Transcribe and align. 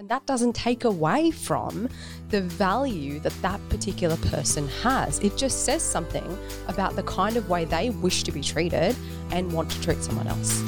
And 0.00 0.08
that 0.08 0.24
doesn't 0.24 0.54
take 0.54 0.84
away 0.84 1.30
from 1.30 1.86
the 2.30 2.40
value 2.40 3.20
that 3.20 3.34
that 3.42 3.60
particular 3.68 4.16
person 4.30 4.66
has. 4.82 5.18
It 5.18 5.36
just 5.36 5.66
says 5.66 5.82
something 5.82 6.38
about 6.68 6.96
the 6.96 7.02
kind 7.02 7.36
of 7.36 7.50
way 7.50 7.66
they 7.66 7.90
wish 7.90 8.22
to 8.22 8.32
be 8.32 8.40
treated 8.40 8.96
and 9.30 9.52
want 9.52 9.70
to 9.72 9.82
treat 9.82 10.02
someone 10.02 10.26
else. 10.26 10.62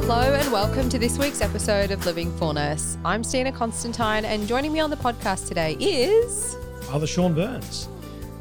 Hello 0.00 0.32
and 0.32 0.50
welcome 0.50 0.88
to 0.88 0.98
this 0.98 1.18
week's 1.18 1.42
episode 1.42 1.90
of 1.90 2.06
Living 2.06 2.34
Fullness. 2.38 2.96
I'm 3.04 3.22
Stina 3.22 3.52
Constantine, 3.52 4.24
and 4.24 4.48
joining 4.48 4.72
me 4.72 4.80
on 4.80 4.88
the 4.88 4.96
podcast 4.96 5.48
today 5.48 5.76
is 5.78 6.56
Father 6.84 7.06
Sean 7.06 7.34
Burns. 7.34 7.86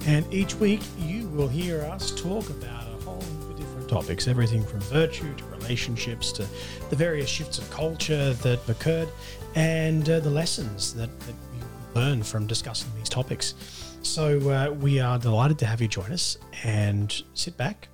And 0.06 0.26
each 0.34 0.56
week 0.56 0.80
you 0.98 1.28
will 1.28 1.50
hear 1.50 1.82
us 1.82 2.12
talk 2.12 2.50
about 2.50 2.88
a 2.88 3.04
whole 3.04 3.20
heap 3.20 3.50
of 3.50 3.58
different 3.58 3.90
topics, 3.90 4.30
everything 4.30 4.64
from 4.64 4.80
virtue 4.80 5.36
to 5.36 5.51
relationships 5.62 6.32
to 6.34 6.46
the 6.90 6.96
various 6.96 7.30
shifts 7.30 7.58
of 7.58 7.70
culture 7.72 8.34
that 8.34 8.68
occurred 8.70 9.10
and 9.56 10.10
uh, 10.10 10.20
the 10.20 10.30
lessons 10.30 10.94
that, 10.94 11.20
that 11.22 11.36
we 11.54 12.00
learn 12.00 12.24
from 12.24 12.48
discussing 12.48 12.90
these 12.98 13.10
topics. 13.10 13.54
So 14.02 14.50
uh, 14.50 14.72
we 14.72 15.00
are 15.00 15.20
delighted 15.20 15.60
to 15.60 15.66
have 15.66 15.82
you 15.82 15.88
join 15.88 16.12
us 16.12 16.38
and 16.64 17.22
sit 17.34 17.58
back, 17.58 17.88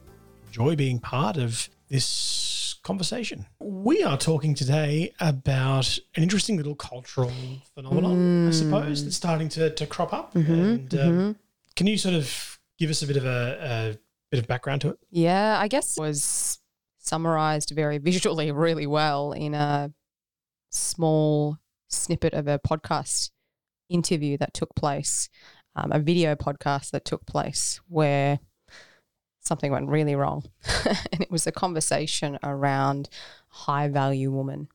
enjoy 0.47 0.75
being 0.75 0.99
part 0.99 1.37
of 1.37 1.67
this 1.89 2.75
conversation. 2.83 3.45
We 3.59 4.03
are 4.03 4.17
talking 4.17 4.55
today 4.55 5.13
about 5.19 5.97
an 6.15 6.23
interesting 6.23 6.57
little 6.57 6.75
cultural 6.75 7.31
phenomenon, 7.75 8.47
I 8.47 8.51
suppose, 8.51 9.03
that's 9.03 9.17
starting 9.17 9.49
to, 9.49 9.69
to 9.71 9.85
crop 9.85 10.13
up. 10.13 10.35
and 10.35 10.95
um, 10.95 11.35
can 11.75 11.87
you 11.87 11.97
sort 11.97 12.15
of 12.15 12.59
give 12.77 12.89
us 12.89 13.01
a 13.01 13.07
bit 13.07 13.17
of 13.17 13.25
a, 13.25 13.95
a 13.95 13.97
bit 14.31 14.39
of 14.39 14.47
background 14.47 14.81
to 14.81 14.89
it? 14.89 14.99
Yeah, 15.11 15.57
I 15.59 15.67
guess 15.67 15.97
was 15.97 16.59
summarized 17.07 17.71
very 17.71 17.97
visually 18.09 18.51
really 18.51 18.87
well 18.87 19.31
in 19.31 19.53
a 19.53 19.91
small 20.69 21.57
snippet 21.87 22.33
of 22.33 22.47
a 22.47 22.59
podcast 22.59 23.31
interview 23.89 24.37
that 24.37 24.53
took 24.53 24.75
place, 24.75 25.29
um, 25.75 25.91
a 25.91 25.99
video 25.99 26.35
podcast 26.35 26.91
that 26.91 27.05
took 27.05 27.25
place 27.25 27.79
where 27.87 28.39
something 29.41 29.71
went 29.71 29.87
really 29.87 30.15
wrong. 30.15 30.43
and 30.85 31.21
it 31.21 31.31
was 31.31 31.47
a 31.47 31.51
conversation 31.51 32.37
around 32.43 33.09
high 33.49 33.87
value 33.87 34.31
woman. 34.31 34.67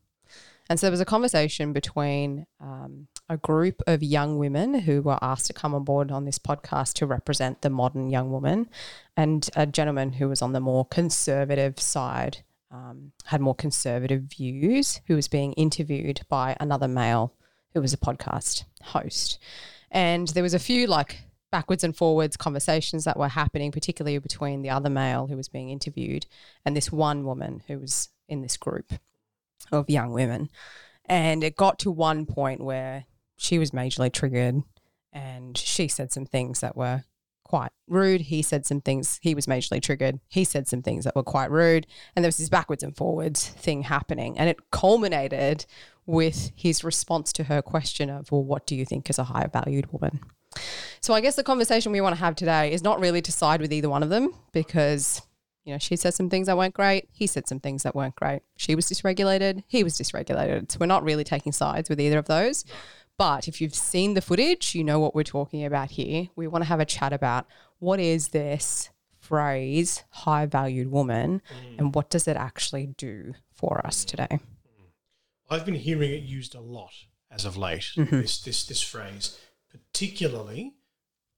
And 0.73 0.81
so 0.81 0.87
there 0.87 0.92
was 0.92 1.01
a 1.03 1.05
conversation 1.05 1.75
between 1.75 2.47
um, 2.59 3.06
a 3.28 3.37
group 3.37 3.83
of 3.87 4.03
young 4.03 4.39
women 4.39 4.73
who 4.73 5.03
were 5.03 5.19
asked 5.20 5.48
to 5.48 5.53
come 5.53 5.75
on 5.75 5.84
board 5.84 6.11
on 6.11 6.25
this 6.25 6.39
podcast 6.39 6.95
to 6.95 7.06
represent 7.06 7.61
the 7.61 7.69
modern 7.69 8.09
young 8.09 8.31
woman, 8.31 8.70
and 9.15 9.50
a 9.55 9.67
gentleman 9.67 10.15
who 10.15 10.31
was 10.31 10.41
on 10.41 10.55
the 10.55 10.61
more 10.61 10.87
conservative 10.87 11.78
side, 11.78 12.39
um, 12.70 13.12
had 13.27 13.43
more 13.43 13.55
conservative 13.55 14.23
views, 14.23 15.03
who 15.09 15.15
was 15.15 15.28
being 15.28 15.53
interviewed 15.59 16.23
by 16.31 16.56
another 16.59 16.89
male 16.89 17.34
who 17.75 17.83
was 17.83 17.93
a 17.93 17.98
podcast 17.98 18.65
host. 18.81 19.39
And 19.91 20.28
there 20.28 20.43
was 20.43 20.55
a 20.55 20.59
few 20.59 20.87
like 20.87 21.19
backwards 21.50 21.84
and 21.84 21.95
forwards 21.95 22.39
conversations 22.39 23.05
that 23.05 23.19
were 23.19 23.28
happening, 23.28 23.73
particularly 23.73 24.17
between 24.20 24.62
the 24.62 24.70
other 24.70 24.89
male 24.89 25.27
who 25.27 25.37
was 25.37 25.50
being 25.50 25.69
interviewed 25.69 26.25
and 26.65 26.75
this 26.75 26.91
one 26.91 27.27
woman 27.27 27.62
who 27.69 27.78
was 27.78 28.09
in 28.27 28.41
this 28.41 28.56
group 28.56 28.95
of 29.70 29.88
young 29.88 30.12
women. 30.12 30.50
And 31.06 31.44
it 31.44 31.56
got 31.56 31.78
to 31.80 31.91
one 31.91 32.27
point 32.27 32.62
where 32.62 33.05
she 33.36 33.58
was 33.58 33.72
majorly 33.72 34.12
triggered 34.12 34.62
and 35.12 35.58
she 35.58 35.88
said 35.88 36.12
some 36.12 36.27
things 36.27 36.60
that 36.60 36.77
were 36.77 37.04
quite 37.44 37.72
rude. 37.86 38.22
He 38.22 38.41
said 38.41 38.64
some 38.64 38.80
things, 38.80 39.19
he 39.20 39.34
was 39.34 39.46
majorly 39.46 39.82
triggered. 39.82 40.20
He 40.28 40.42
said 40.44 40.66
some 40.66 40.80
things 40.80 41.04
that 41.04 41.14
were 41.14 41.22
quite 41.22 41.50
rude. 41.50 41.86
And 42.16 42.24
there 42.24 42.28
was 42.28 42.38
this 42.38 42.48
backwards 42.48 42.82
and 42.82 42.96
forwards 42.96 43.48
thing 43.48 43.82
happening. 43.82 44.38
And 44.38 44.48
it 44.48 44.70
culminated 44.70 45.66
with 46.06 46.50
his 46.54 46.82
response 46.82 47.32
to 47.34 47.44
her 47.44 47.60
question 47.60 48.08
of, 48.08 48.32
well, 48.32 48.42
what 48.42 48.66
do 48.66 48.74
you 48.74 48.86
think 48.86 49.10
is 49.10 49.19
a 49.19 49.24
high 49.24 49.47
valued 49.52 49.92
woman? 49.92 50.20
So 51.00 51.12
I 51.12 51.20
guess 51.20 51.36
the 51.36 51.44
conversation 51.44 51.92
we 51.92 52.00
want 52.00 52.16
to 52.16 52.20
have 52.20 52.36
today 52.36 52.72
is 52.72 52.82
not 52.82 53.00
really 53.00 53.20
to 53.22 53.32
side 53.32 53.60
with 53.60 53.72
either 53.72 53.88
one 53.88 54.03
of 54.03 54.08
them 54.08 54.34
because 54.53 55.20
you 55.65 55.73
know, 55.73 55.78
she 55.78 55.97
said 55.97 56.15
some 56.15 56.28
things 56.28 56.47
that 56.47 56.56
weren't 56.56 56.75
great. 56.75 57.09
He 57.12 57.27
said 57.27 57.47
some 57.47 57.61
things 57.61 57.83
that 57.84 57.95
weren't 57.95 58.17
great. 58.17 58.43
She 58.56 58.75
was 58.75 58.87
dysregulated. 58.87 59.62
He 59.69 59.84
was 59.84 59.97
dysregulated. 59.97 60.73
So 60.73 60.78
we're 60.81 60.87
not 60.87 61.05
really 61.05 61.25
taking 61.25 61.53
sides 61.53 61.89
with 61.89 62.00
either 62.00 62.19
of 62.19 62.27
those. 62.27 62.65
But 63.19 63.47
if 63.47 63.61
you've 63.61 63.75
seen 63.75 64.15
the 64.15 64.23
footage, 64.23 64.75
you 64.75 64.83
know 64.83 64.99
what 64.99 65.15
we're 65.15 65.23
talking 65.23 65.65
about 65.65 65.93
here. 65.93 66.28
We 66.34 66.49
want 66.49 66.65
to 66.65 66.69
have 66.69 66.81
a 66.81 66.84
chat 66.84 67.12
about 67.12 67.47
what 67.78 68.00
is 68.00 68.28
this 68.28 68.91
phrase, 69.21 70.03
high 70.11 70.47
valued 70.47 70.91
woman, 70.91 71.43
and 71.79 71.94
what 71.94 72.11
does 72.11 72.27
it 72.27 72.37
actually 72.37 72.87
do 72.87 73.34
for 73.53 73.87
us 73.87 74.05
today? 74.05 74.41
I've 75.49 75.65
been 75.65 75.75
hearing 75.75 76.11
it 76.11 76.23
used 76.23 76.55
a 76.55 76.61
lot 76.61 76.93
as 77.31 77.44
of 77.44 77.56
late. 77.56 77.93
Mm-hmm. 77.97 78.23
This 78.23 78.41
this 78.41 78.65
this 78.65 78.83
phrase, 78.83 79.39
particularly 79.71 80.73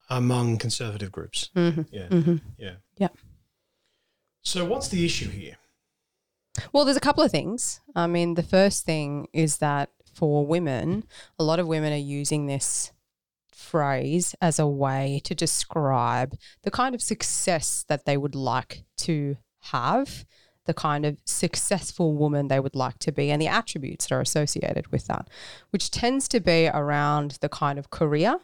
among 0.09 0.59
conservative 0.59 1.13
groups. 1.13 1.51
Mm-hmm. 1.57 1.83
Yeah, 1.91 2.37
yeah. 2.57 2.73
Yeah. 2.97 3.09
So 4.45 4.65
what's 4.65 4.89
the 4.89 5.05
issue 5.05 5.31
here? 5.31 5.57
Well, 6.73 6.85
there's 6.85 6.97
a 6.97 7.01
couple 7.01 7.25
of 7.25 7.31
things. 7.31 7.81
I 7.97 8.07
mean, 8.07 8.35
the 8.35 8.43
first 8.43 8.85
thing 8.85 9.27
is 9.33 9.59
that 9.59 9.91
for 10.13 10.47
women, 10.47 11.05
a 11.39 11.45
lot 11.45 11.59
of 11.59 11.67
women 11.67 11.93
are 11.93 11.97
using 11.97 12.47
this 12.47 12.93
phrase 13.51 14.35
as 14.41 14.59
a 14.59 14.67
way 14.67 15.21
to 15.25 15.35
describe 15.35 16.37
the 16.63 16.71
kind 16.71 16.95
of 16.95 17.03
success 17.03 17.85
that 17.89 18.05
they 18.05 18.17
would 18.17 18.35
like 18.35 18.85
to 18.99 19.37
have, 19.63 20.25
the 20.67 20.75
kind 20.75 21.05
of 21.05 21.19
successful 21.25 22.15
woman 22.15 22.49
they 22.49 22.61
would 22.61 22.77
like 22.77 22.99
to 23.01 23.11
be, 23.11 23.31
and 23.31 23.41
the 23.41 23.49
attributes 23.49 24.07
that 24.07 24.15
are 24.15 24.21
associated 24.21 24.87
with 24.93 25.07
that, 25.07 25.29
which 25.71 25.91
tends 25.91 26.29
to 26.29 26.39
be 26.39 26.69
around 26.69 27.39
the 27.41 27.49
kind 27.49 27.79
of 27.79 27.91
career 27.91 28.39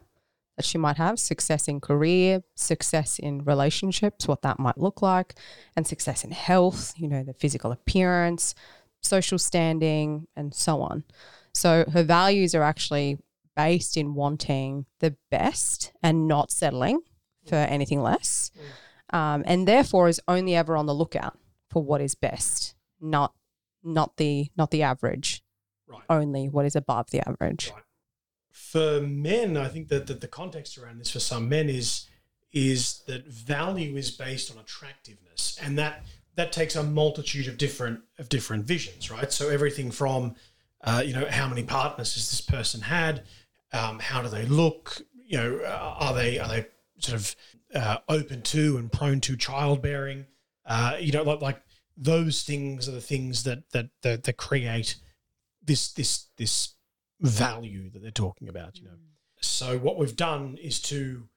that 0.61 0.67
she 0.67 0.77
might 0.77 0.99
have 0.99 1.19
success 1.19 1.69
in 1.69 1.81
career, 1.81 2.43
success 2.55 3.19
in 3.19 3.43
relationships, 3.45 4.29
what 4.29 4.43
that 4.43 4.59
might 4.59 4.77
look 4.77 5.01
like, 5.01 5.35
and 5.75 5.87
success 5.87 6.23
in 6.23 6.33
health, 6.33 6.93
you 6.99 7.09
know, 7.09 7.23
the 7.23 7.33
physical 7.33 7.73
appearance, 7.73 8.55
social 9.01 9.39
standing, 9.39 10.27
and 10.37 10.53
so 10.55 10.83
on. 10.83 11.03
So 11.55 11.87
her 11.95 12.03
values 12.03 12.55
are 12.55 12.63
actually 12.63 13.19
based 13.57 13.97
in 13.97 14.15
wanting 14.15 14.85
the 14.99 15.17
best 15.31 15.93
and 16.03 16.29
not 16.29 16.51
settling 16.51 17.01
for 17.47 17.55
anything 17.57 18.03
less. 18.03 18.51
Um, 19.15 19.43
and 19.47 19.67
therefore 19.67 20.09
is 20.09 20.21
only 20.29 20.55
ever 20.55 20.77
on 20.77 20.85
the 20.85 20.95
lookout 20.95 21.39
for 21.71 21.83
what 21.83 22.03
is 22.03 22.15
best, 22.15 22.75
not 23.01 23.33
not 23.83 24.19
the 24.19 24.51
not 24.59 24.71
the 24.71 24.83
average, 24.83 25.43
Right. 25.89 26.03
only 26.11 26.51
what 26.51 26.67
is 26.67 26.77
above 26.77 27.11
the 27.13 27.27
average. 27.27 27.71
Right. 27.75 27.83
For 28.51 29.01
men, 29.01 29.57
I 29.57 29.69
think 29.69 29.89
that, 29.89 30.07
that 30.09 30.21
the 30.21 30.29
context 30.29 30.79
around 30.79 30.99
this 30.99 31.11
for 31.11 31.21
some 31.21 31.49
men 31.49 31.69
is 31.69 32.07
is 32.53 33.03
that 33.07 33.27
value 33.29 33.97
is 33.97 34.11
based 34.11 34.51
on 34.51 34.59
attractiveness, 34.59 35.59
and 35.63 35.79
that 35.79 36.05
that 36.35 36.53
takes 36.53 36.77
a 36.77 36.83
multitude 36.83 37.47
of 37.49 37.59
different 37.59 38.01
of 38.19 38.29
different 38.29 38.65
visions, 38.65 39.11
right? 39.11 39.33
So 39.33 39.49
everything 39.49 39.91
from 39.91 40.35
uh, 40.83 41.03
you 41.05 41.15
know 41.15 41.27
how 41.31 41.49
many 41.49 41.63
partners 41.63 42.15
has 42.15 42.31
this 42.31 42.41
person 42.41 42.81
had, 42.81 43.25
um, 43.73 43.99
how 43.99 44.23
do 44.23 44.29
they 44.29 44.47
look, 44.47 45.03
you 45.25 45.37
know, 45.37 45.61
uh, 45.65 45.97
are 45.99 46.15
they 46.15 46.39
are 46.39 46.49
they 46.49 46.67
sort 46.99 47.21
of 47.21 47.37
uh, 47.75 47.99
open 48.09 48.43
to 48.43 48.77
and 48.77 48.91
prone 48.91 49.21
to 49.21 49.37
childbearing, 49.37 50.27
uh, 50.67 50.97
you 50.99 51.13
know, 51.13 51.23
like 51.23 51.41
like 51.41 51.63
those 51.97 52.43
things 52.43 52.89
are 52.89 52.93
the 52.93 53.01
things 53.01 53.45
that 53.45 53.71
that 53.71 53.91
that, 54.03 54.25
that 54.25 54.37
create 54.37 54.97
this 55.63 55.93
this 55.93 56.27
this 56.37 56.75
value 57.21 57.91
that 57.91 58.03
they're 58.03 58.11
talking 58.11 58.49
about 58.49 58.79
you 58.79 58.85
know. 58.85 58.91
Mm. 58.91 59.43
So 59.43 59.79
what 59.79 59.99
we've 59.99 60.17
done 60.17 60.57
is 60.61 60.81
to 60.83 61.29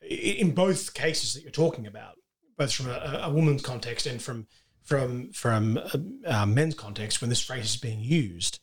in 0.00 0.52
both 0.52 0.94
cases 0.94 1.34
that 1.34 1.42
you're 1.42 1.50
talking 1.50 1.86
about 1.86 2.14
both 2.56 2.72
from 2.72 2.88
a, 2.88 3.20
a 3.24 3.30
woman's 3.30 3.62
context 3.62 4.06
and 4.06 4.20
from 4.20 4.46
from 4.82 5.32
from 5.32 5.76
a, 5.78 6.00
a 6.26 6.46
men's 6.46 6.74
context 6.74 7.20
when 7.20 7.30
this 7.30 7.40
phrase 7.40 7.66
is 7.66 7.76
being 7.76 8.00
used 8.00 8.60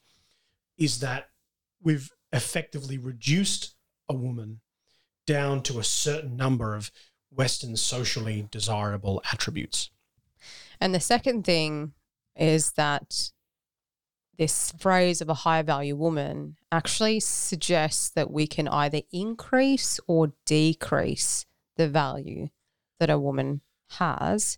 is 0.77 0.99
that 0.99 1.29
we've 1.81 2.09
effectively 2.31 2.97
reduced 2.97 3.75
a 4.07 4.13
woman 4.13 4.61
down 5.25 5.61
to 5.63 5.79
a 5.79 5.83
certain 5.83 6.35
number 6.35 6.75
of 6.75 6.91
western 7.31 7.75
socially 7.75 8.47
desirable 8.49 9.21
attributes. 9.31 9.91
And 10.81 10.95
the 10.95 10.99
second 10.99 11.43
thing 11.43 11.93
is 12.35 12.71
that 12.71 13.31
this 14.39 14.71
phrase 14.79 15.19
of 15.19 15.27
a 15.29 15.33
high 15.33 15.61
value 15.61 15.95
woman 15.97 16.55
actually 16.71 17.19
suggests 17.19 18.09
that 18.11 18.31
we 18.31 18.47
can 18.47 18.69
either 18.69 19.01
increase 19.11 19.99
or 20.07 20.31
decrease 20.45 21.45
the 21.75 21.89
value 21.89 22.47
that 23.01 23.09
a 23.09 23.19
woman 23.19 23.59
has 23.99 24.57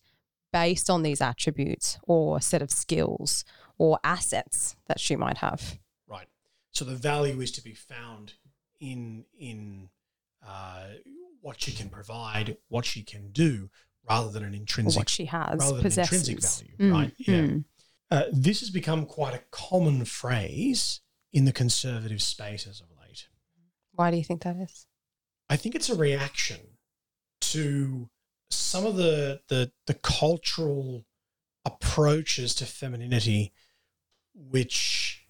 based 0.54 0.88
on 0.90 1.02
these 1.02 1.20
attributes 1.20 1.98
or 2.04 2.40
set 2.40 2.62
of 2.62 2.70
skills 2.70 3.44
or 3.80 4.00
assets 4.04 4.76
that 4.88 5.00
she 5.00 5.16
might 5.16 5.38
have. 5.38 5.80
Right. 6.08 6.28
So 6.72 6.86
the 6.86 6.96
value 6.96 7.42
is 7.42 7.52
to 7.54 7.64
be 7.64 7.74
found 7.74 8.34
in 8.80 9.26
in 9.38 9.90
uh, 10.48 10.90
what 11.42 11.60
she 11.60 11.72
can 11.72 11.90
provide, 11.90 12.58
what 12.68 12.86
she 12.86 13.02
can 13.04 13.32
do, 13.32 13.70
rather 14.08 14.30
than 14.30 14.44
an 14.44 14.54
Or 14.54 14.58
intrinsic 14.58 14.98
what 15.00 15.10
she 15.10 15.26
has, 15.26 15.58
rather 15.60 15.74
than 15.76 15.84
possesses. 15.84 16.28
intrinsic 16.30 16.68
value. 16.78 16.92
Mm, 16.92 16.94
Right. 16.94 17.14
Yeah. 17.18 17.36
mm. 17.36 17.64
Uh, 18.12 18.24
this 18.32 18.60
has 18.60 18.70
become 18.70 19.06
quite 19.06 19.34
a 19.34 19.42
common 19.52 20.04
phrase 20.04 21.00
in 21.32 21.46
the 21.46 21.54
conservative 21.54 22.22
space 22.22 22.68
as 22.68 22.82
of 22.82 22.88
late. 23.02 23.28
Why 23.94 24.12
do 24.12 24.18
you 24.18 24.24
think 24.24 24.44
that 24.44 24.58
is? 24.58 24.86
I 25.50 25.56
think 25.56 25.76
it's 25.76 25.90
a 25.90 25.96
reaction 25.96 26.60
to 27.42 28.10
some 28.50 28.86
of 28.86 28.98
the 28.98 29.42
the, 29.48 29.72
the 29.88 29.94
cultural 29.94 31.06
approaches 31.64 32.54
to 32.56 32.66
femininity, 32.66 33.54
which 34.36 35.26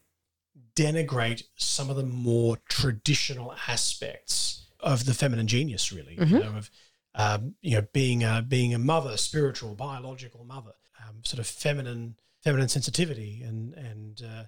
denigrate 0.76 1.44
some 1.56 1.90
of 1.90 1.96
the 1.98 2.04
more 2.04 2.58
traditional 2.68 3.54
aspects 3.68 4.68
of 4.80 5.06
the 5.06 5.14
feminine 5.14 5.48
genius. 5.48 5.92
Really, 5.92 6.16
you 6.16 6.22
Mhm. 6.22 6.40
know, 6.40 6.58
of 6.58 6.72
um, 7.14 7.56
you 7.62 7.76
know 7.76 7.88
being 7.94 8.24
a 8.24 8.42
being 8.42 8.74
a 8.74 8.80
mother, 8.80 9.18
spiritual, 9.18 9.76
biological 9.76 10.44
mother, 10.46 10.74
um, 11.08 11.24
sort 11.24 11.40
of 11.40 11.46
feminine 11.46 12.16
feminine 12.44 12.70
sensitivity, 12.70 13.42
and 13.44 13.74
and 13.74 14.22
uh, 14.24 14.44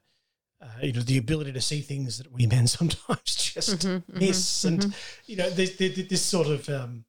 uh, 0.63 0.67
you 0.81 0.93
know 0.93 1.01
the 1.01 1.17
ability 1.17 1.51
to 1.53 1.61
see 1.61 1.81
things 1.81 2.17
that 2.17 2.31
we 2.31 2.45
men 2.45 2.67
sometimes 2.79 3.35
just 3.35 3.79
Mhm, 3.79 4.03
mhm, 4.05 4.19
miss, 4.19 4.63
and 4.63 4.79
mhm. 4.79 4.93
you 5.25 5.35
know 5.35 5.49
this, 5.49 5.77
this, 5.77 6.07
this 6.07 6.21
sort 6.21 6.47
of 6.47 6.69
um, 6.69 7.05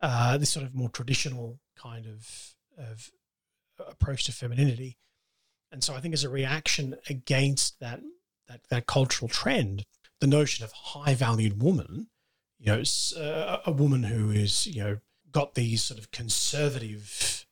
uh, 0.00 0.38
this 0.38 0.52
sort 0.52 0.66
of 0.66 0.74
more 0.74 0.90
traditional 0.90 1.58
kind 1.76 2.06
of 2.06 2.54
of 2.76 3.10
approach 3.86 4.24
to 4.24 4.32
femininity, 4.32 4.98
and 5.72 5.82
so 5.82 5.94
I 5.94 6.00
think 6.00 6.14
as 6.14 6.24
a 6.24 6.28
reaction 6.28 6.96
against 7.08 7.80
that 7.80 8.00
that 8.48 8.60
that 8.70 8.86
cultural 8.86 9.28
trend, 9.28 9.84
the 10.20 10.26
notion 10.26 10.64
of 10.64 10.72
high 10.72 11.14
valued 11.14 11.62
woman, 11.62 12.08
you 12.58 12.66
know, 12.66 12.82
uh, 13.16 13.58
a 13.66 13.72
woman 13.72 14.04
who 14.04 14.30
is 14.30 14.66
you 14.66 14.82
know 14.82 14.98
got 15.30 15.54
these 15.54 15.82
sort 15.82 15.98
of 16.00 16.10
conservative 16.10 17.46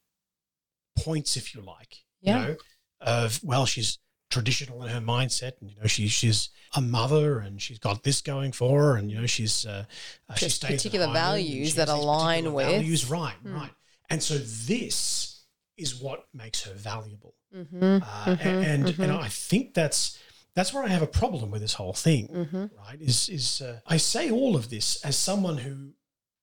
points, 0.98 1.36
if 1.36 1.54
you 1.54 1.60
like, 1.60 2.05
Yeah. 2.20 2.40
you 2.40 2.48
know, 2.48 2.56
of 3.00 3.40
well, 3.44 3.66
she's 3.66 3.98
traditional 4.30 4.82
in 4.82 4.88
her 4.90 5.00
mindset, 5.00 5.52
and 5.60 5.70
you 5.70 5.76
know, 5.80 5.86
she's 5.86 6.10
she's 6.12 6.48
a 6.74 6.80
mother, 6.80 7.38
and 7.38 7.60
she's 7.62 7.78
got 7.78 8.02
this 8.02 8.20
going 8.20 8.52
for 8.52 8.80
her, 8.80 8.96
and 8.96 9.10
you 9.10 9.20
know, 9.20 9.26
she's 9.26 9.64
uh, 9.66 9.84
uh, 10.28 10.34
she 10.34 10.48
stays 10.48 10.82
particular 10.82 11.12
values 11.12 11.74
that 11.76 11.88
align 11.88 12.52
with- 12.52 12.66
values, 12.66 13.08
right, 13.08 13.36
Hmm. 13.42 13.54
right, 13.54 13.70
and 14.10 14.22
so 14.22 14.38
this 14.38 15.44
is 15.76 15.94
what 15.94 16.26
makes 16.32 16.62
her 16.64 16.72
valuable, 16.74 17.34
Mhm, 17.54 18.02
uh, 18.02 18.24
mhm, 18.24 18.40
and 18.46 18.88
and 18.88 18.96
mhm. 18.96 19.20
I 19.20 19.28
think 19.28 19.74
that's 19.74 20.18
that's 20.54 20.72
where 20.72 20.82
I 20.84 20.88
have 20.88 21.02
a 21.02 21.06
problem 21.06 21.50
with 21.50 21.60
this 21.60 21.74
whole 21.74 21.92
thing 21.92 22.28
Mhm. 22.28 22.70
right 22.78 22.98
is 23.00 23.28
is 23.28 23.60
uh, 23.60 23.80
i 23.86 23.98
say 23.98 24.30
all 24.30 24.56
of 24.56 24.70
this 24.70 24.96
as 25.04 25.16
someone 25.18 25.58
who 25.58 25.92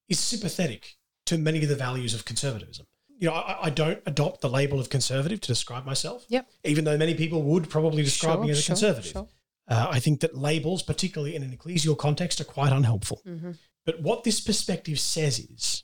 is 0.07 0.19
sympathetic 0.19 0.97
to 1.25 1.37
many 1.37 1.63
of 1.63 1.69
the 1.69 1.75
values 1.75 2.13
of 2.13 2.23
conservatism 2.25 2.85
you 3.23 3.29
know 3.29 3.35
i, 3.35 3.67
I 3.67 3.69
don't 3.69 4.01
adopt 4.05 4.41
the 4.41 4.49
label 4.49 4.79
of 4.79 4.89
conservative 4.89 5.39
to 5.41 5.47
describe 5.47 5.85
myself 5.85 6.25
Yep. 6.29 6.45
even 6.65 6.83
though 6.85 6.97
many 6.97 7.15
people 7.15 7.41
would 7.49 7.69
probably 7.69 8.03
describe 8.03 8.39
me 8.41 8.49
as 8.51 8.59
a 8.59 8.61
sure, 8.61 8.73
conservative 8.75 9.11
sure. 9.11 9.27
Uh, 9.67 9.87
i 9.97 9.99
think 9.99 10.19
that 10.21 10.35
labels 10.37 10.83
particularly 10.83 11.35
in 11.37 11.43
an 11.43 11.51
ecclesial 11.57 11.97
context 11.97 12.41
are 12.41 12.49
quite 12.57 12.71
unhelpful 12.79 13.21
Mm-hmm. 13.25 13.51
but 13.85 14.01
what 14.07 14.23
this 14.23 14.39
perspective 14.41 14.99
says 14.99 15.39
is 15.39 15.83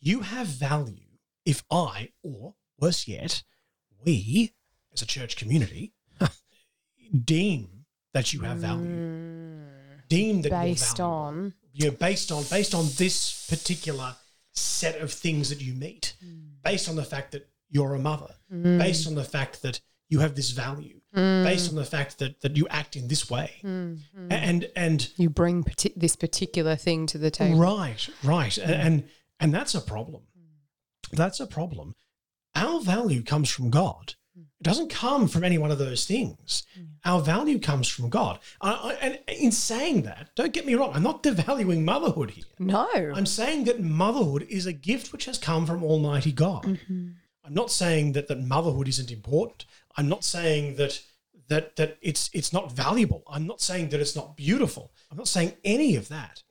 you 0.00 0.20
have 0.20 0.46
value 0.46 1.08
if 1.44 1.62
i 1.70 2.10
or 2.22 2.54
worse 2.78 3.02
yet 3.08 3.42
we 4.04 4.52
as 4.94 5.02
a 5.02 5.06
church 5.06 5.36
community 5.36 5.92
deem 7.24 7.84
that 8.14 8.32
you 8.32 8.40
have 8.40 8.58
value 8.58 8.86
Mm. 8.88 10.08
deem 10.08 10.42
that 10.42 10.50
Based 10.50 10.98
you're 10.98 11.06
valuable. 11.06 11.12
on 11.14 11.54
you 11.72 11.84
know, 11.90 11.96
based 11.96 12.32
on 12.32 12.42
based 12.50 12.74
on 12.74 12.84
this 12.96 13.46
particular 13.48 14.16
set 14.52 15.00
of 15.00 15.12
things 15.12 15.48
that 15.50 15.60
you 15.60 15.74
meet, 15.74 16.14
mm. 16.24 16.40
based 16.64 16.88
on 16.88 16.96
the 16.96 17.04
fact 17.04 17.32
that 17.32 17.48
you're 17.68 17.94
a 17.94 17.98
mother, 17.98 18.34
Mm. 18.52 18.78
based 18.78 19.06
on 19.06 19.14
the 19.14 19.24
fact 19.24 19.62
that 19.62 19.80
you 20.08 20.18
have 20.20 20.34
this 20.34 20.50
value, 20.50 21.00
mm. 21.14 21.44
based 21.44 21.70
on 21.70 21.76
the 21.76 21.84
fact 21.84 22.18
that 22.18 22.40
that 22.40 22.56
you 22.56 22.66
act 22.68 22.96
in 22.96 23.06
this 23.08 23.30
way, 23.30 23.60
Mm. 23.62 23.98
mm. 24.18 24.32
And 24.32 24.70
and 24.74 25.08
you 25.16 25.30
bring 25.30 25.62
parti- 25.62 25.92
this 25.96 26.16
particular 26.16 26.74
thing 26.76 27.06
to 27.06 27.18
the 27.18 27.30
table. 27.30 27.58
right, 27.58 28.08
right, 28.24 28.58
A- 28.58 28.64
and 28.76 29.08
and 29.38 29.54
that's 29.54 29.74
a 29.74 29.80
problem. 29.80 30.22
That's 31.12 31.40
a 31.40 31.46
problem. 31.46 31.94
Our 32.54 32.80
value 32.80 33.22
comes 33.22 33.48
from 33.50 33.70
God. 33.70 34.14
It 34.36 34.62
doesn't 34.62 34.90
come 34.90 35.26
from 35.28 35.44
any 35.44 35.58
one 35.58 35.70
of 35.70 35.78
those 35.78 36.04
things. 36.04 36.64
Our 37.04 37.20
value 37.20 37.58
comes 37.58 37.88
from 37.88 38.08
God. 38.08 38.38
I, 38.60 38.72
I, 38.72 38.92
and 38.94 39.18
in 39.28 39.52
saying 39.52 40.02
that, 40.02 40.30
don't 40.36 40.52
get 40.52 40.66
me 40.66 40.74
wrong. 40.74 40.92
I'm 40.94 41.02
not 41.02 41.22
devaluing 41.24 41.82
motherhood 41.82 42.30
here. 42.30 42.44
No. 42.58 42.88
I'm 42.94 43.26
saying 43.26 43.64
that 43.64 43.80
motherhood 43.80 44.46
is 44.48 44.66
a 44.66 44.72
gift 44.72 45.12
which 45.12 45.24
has 45.24 45.38
come 45.38 45.66
from 45.66 45.82
Almighty 45.82 46.32
God. 46.32 46.64
Mm-hmm. 46.64 47.08
I'm 47.44 47.54
not 47.54 47.70
saying 47.70 48.12
that, 48.12 48.28
that 48.28 48.40
motherhood 48.40 48.86
isn't 48.88 49.10
important. 49.10 49.64
I'm 49.96 50.08
not 50.08 50.24
saying 50.24 50.76
that 50.76 51.02
that 51.48 51.74
that 51.76 51.98
it's 52.00 52.30
it's 52.32 52.52
not 52.52 52.72
valuable. 52.72 53.24
I'm 53.26 53.46
not 53.46 53.60
saying 53.60 53.88
that 53.88 54.00
it's 54.00 54.14
not 54.14 54.36
beautiful. 54.36 54.92
I'm 55.10 55.18
not 55.18 55.28
saying 55.28 55.54
any 55.64 55.96
of 55.96 56.08
that. 56.08 56.42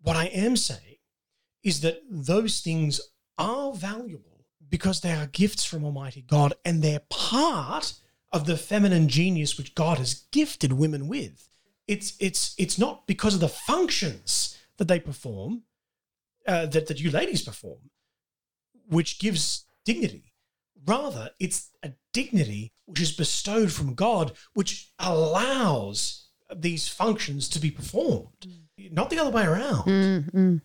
What 0.00 0.16
I 0.16 0.26
am 0.26 0.56
saying 0.56 0.98
is 1.64 1.80
that 1.80 2.02
those 2.08 2.60
things 2.60 3.00
are 3.36 3.72
valuable 3.72 4.31
because 4.72 5.02
they 5.02 5.12
are 5.12 5.26
gifts 5.26 5.64
from 5.66 5.84
Almighty 5.84 6.22
God 6.22 6.54
and 6.64 6.80
they're 6.80 7.02
part 7.10 7.92
of 8.32 8.46
the 8.46 8.56
feminine 8.56 9.06
genius 9.06 9.58
which 9.58 9.74
God 9.74 9.98
has 9.98 10.24
gifted 10.32 10.72
women 10.72 11.08
with. 11.08 11.46
It's 11.86 12.14
it's 12.18 12.54
it's 12.56 12.78
not 12.78 13.06
because 13.06 13.34
of 13.34 13.40
the 13.40 13.48
functions 13.48 14.56
that 14.78 14.88
they 14.88 14.98
perform, 14.98 15.64
uh, 16.48 16.64
that 16.66 16.86
that 16.86 17.00
you 17.00 17.10
ladies 17.10 17.42
perform, 17.42 17.90
which 18.88 19.20
gives 19.20 19.66
dignity. 19.84 20.32
Rather, 20.86 21.30
it's 21.38 21.68
a 21.82 21.92
dignity 22.14 22.72
which 22.86 23.02
is 23.02 23.12
bestowed 23.12 23.72
from 23.72 23.92
God, 23.94 24.32
which 24.54 24.92
allows 24.98 26.28
these 26.54 26.88
functions 26.88 27.46
to 27.50 27.58
be 27.58 27.70
performed, 27.70 28.46
not 28.90 29.10
the 29.10 29.18
other 29.18 29.30
way 29.30 29.44
around. 29.44 29.84
Mm, 29.84 30.30
mm. 30.30 30.60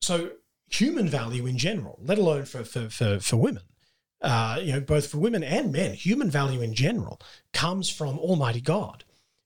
So, 0.00 0.30
human 0.68 1.08
value 1.08 1.46
in 1.46 1.58
general, 1.58 1.98
let 2.02 2.18
alone 2.18 2.44
for 2.44 2.64
for 2.64 2.88
for, 2.88 3.18
for 3.20 3.36
women, 3.36 3.62
uh, 4.22 4.58
you 4.62 4.72
know, 4.72 4.80
both 4.80 5.08
for 5.08 5.18
women 5.18 5.42
and 5.42 5.72
men, 5.72 5.94
human 5.94 6.30
value 6.30 6.60
in 6.60 6.74
general 6.74 7.20
comes 7.52 7.88
from 7.90 8.18
Almighty 8.18 8.60
God. 8.60 9.04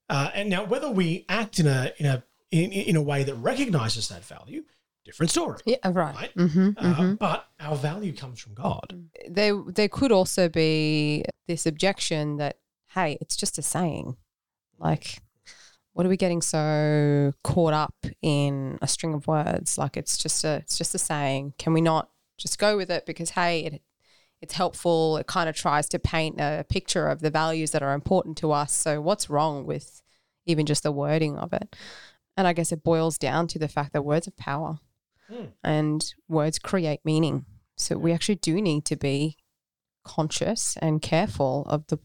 Uh, 0.08 0.30
and 0.34 0.50
now, 0.50 0.64
whether 0.64 0.90
we 0.90 1.24
act 1.28 1.58
in 1.58 1.66
a 1.66 1.92
in 1.98 2.06
a 2.06 2.22
in, 2.50 2.70
in 2.72 2.96
a 2.96 3.02
way 3.02 3.24
that 3.24 3.34
recognizes 3.36 4.08
that 4.08 4.24
value, 4.24 4.64
different 5.04 5.30
story. 5.30 5.58
Yeah, 5.64 5.76
right. 5.84 6.14
Right. 6.14 6.30
hmm 6.32 6.70
Uh, 6.76 7.14
But 7.14 7.48
our 7.58 7.76
value 7.76 8.12
comes 8.14 8.40
from 8.40 8.54
God. 8.54 9.08
There, 9.28 9.62
there 9.66 9.88
could 9.88 10.12
also 10.12 10.48
be 10.50 11.24
this 11.46 11.64
objection 11.66 12.36
that, 12.36 12.58
hey, 12.94 13.16
it's 13.22 13.36
just 13.36 13.56
a 13.58 13.62
saying. 13.62 14.16
Like, 14.78 15.18
what 15.92 16.06
are 16.06 16.08
we 16.08 16.16
getting 16.16 16.42
so 16.42 17.32
caught 17.44 17.72
up 17.72 17.94
in 18.22 18.78
a 18.80 18.88
string 18.88 19.14
of 19.14 19.26
words? 19.26 19.76
Like, 19.78 19.96
it's 19.96 20.16
just 20.16 20.44
a, 20.44 20.56
it's 20.56 20.78
just 20.78 20.94
a 20.94 20.98
saying. 20.98 21.54
Can 21.58 21.72
we 21.72 21.80
not 21.80 22.08
just 22.38 22.58
go 22.58 22.76
with 22.76 22.90
it 22.90 23.06
because, 23.06 23.30
hey, 23.30 23.60
it, 23.60 23.82
it's 24.40 24.54
helpful. 24.54 25.16
It 25.18 25.26
kind 25.26 25.48
of 25.48 25.54
tries 25.54 25.88
to 25.90 25.98
paint 25.98 26.40
a 26.40 26.64
picture 26.68 27.08
of 27.08 27.20
the 27.20 27.30
values 27.30 27.70
that 27.72 27.82
are 27.82 27.94
important 27.94 28.36
to 28.38 28.52
us. 28.52 28.72
So, 28.72 29.00
what's 29.00 29.30
wrong 29.30 29.66
with 29.66 30.02
even 30.46 30.66
just 30.66 30.82
the 30.82 30.92
wording 30.92 31.38
of 31.38 31.52
it? 31.52 31.76
And 32.36 32.46
I 32.46 32.52
guess 32.52 32.72
it 32.72 32.82
boils 32.82 33.18
down 33.18 33.46
to 33.48 33.58
the 33.58 33.68
fact 33.68 33.92
that 33.92 34.02
words 34.02 34.26
have 34.26 34.36
power 34.36 34.80
Hmm. 35.28 35.46
and 35.62 36.14
words 36.28 36.58
create 36.58 37.00
meaning. 37.04 37.46
So 37.76 37.96
we 37.96 38.12
actually 38.12 38.34
do 38.36 38.60
need 38.60 38.84
to 38.86 38.96
be 38.96 39.36
conscious 40.04 40.76
and 40.82 41.00
careful 41.00 41.64
of 41.68 41.86
the 41.86 41.98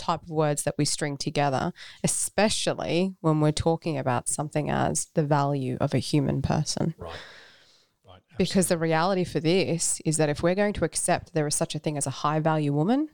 type 0.00 0.22
of 0.22 0.30
words 0.30 0.62
that 0.64 0.76
we 0.78 0.84
string 0.84 1.16
together, 1.16 1.72
especially 2.02 3.14
when 3.20 3.40
we're 3.40 3.52
talking 3.52 3.98
about 3.98 4.28
something 4.28 4.70
as 4.70 5.06
the 5.14 5.22
value 5.22 5.76
of 5.80 5.94
a 5.94 5.98
human 5.98 6.42
person. 6.42 6.94
Right. 6.98 7.14
Right. 8.06 8.22
Because 8.38 8.68
the 8.68 8.78
reality 8.78 9.24
for 9.24 9.40
this 9.40 10.00
is 10.04 10.16
that 10.16 10.28
if 10.28 10.42
we're 10.42 10.54
going 10.54 10.72
to 10.74 10.84
accept 10.84 11.34
there 11.34 11.46
is 11.46 11.54
such 11.54 11.74
a 11.74 11.78
thing 11.78 11.96
as 11.96 12.06
a 12.06 12.10
high 12.10 12.40
value 12.40 12.72
woman, 12.72 13.08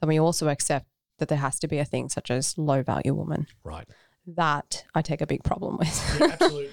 then 0.00 0.08
we 0.08 0.18
also 0.18 0.48
accept 0.48 0.86
that 1.18 1.28
there 1.28 1.38
has 1.38 1.58
to 1.60 1.68
be 1.68 1.78
a 1.78 1.84
thing 1.84 2.08
such 2.08 2.30
as 2.30 2.58
low 2.58 2.82
value 2.82 3.14
woman. 3.14 3.46
Right. 3.62 3.86
That 4.26 4.84
I 4.94 5.02
take 5.02 5.20
a 5.20 5.26
big 5.26 5.44
problem 5.44 5.76
with. 5.78 6.16
Yeah, 6.20 6.26
absolutely. 6.32 6.70